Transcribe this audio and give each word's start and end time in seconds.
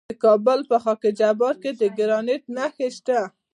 د 0.09 0.11
کابل 0.23 0.59
په 0.69 0.77
خاک 0.83 1.03
جبار 1.19 1.55
کې 1.63 1.71
د 1.81 1.81
ګرانیټ 1.97 2.43
نښې 2.55 2.87
شته. 2.97 3.19